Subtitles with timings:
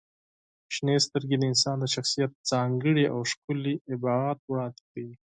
[0.75, 5.13] •شنې سترګې د انسان د شخصیت ځانګړی او ښکلی ابعاد وړاندې کوي.